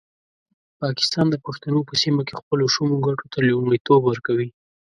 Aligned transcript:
پاکستان 0.81 1.25
د 1.29 1.35
پښتنو 1.45 1.79
په 1.89 1.93
سیمه 2.03 2.21
کې 2.27 2.39
خپلو 2.41 2.63
شومو 2.73 2.97
ګټو 3.07 3.25
ته 3.33 3.39
لومړیتوب 3.49 4.01
ورکوي. 4.05 4.49